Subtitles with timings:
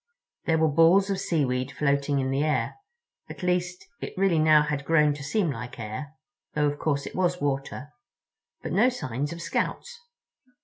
[0.45, 5.13] There were balls of seaweed floating in the air—at least, it really now had grown
[5.13, 6.13] to seem like air,
[6.55, 9.99] though, of course, it was water—but no signs of Scouts.